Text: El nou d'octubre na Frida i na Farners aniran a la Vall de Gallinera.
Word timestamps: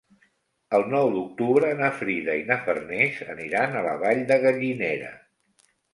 El 0.77 0.85
nou 0.93 1.09
d'octubre 1.15 1.69
na 1.81 1.89
Frida 1.99 2.37
i 2.39 2.45
na 2.47 2.57
Farners 2.69 3.19
aniran 3.35 3.77
a 3.77 3.85
la 3.89 3.93
Vall 4.05 4.25
de 4.33 4.39
Gallinera. 4.47 5.13